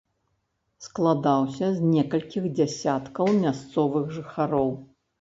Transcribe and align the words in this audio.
Складаўся 0.85 1.69
з 1.77 1.91
некалькіх 1.93 2.49
дзясяткаў 2.57 3.33
мясцовых 3.47 4.13
жыхароў. 4.21 4.79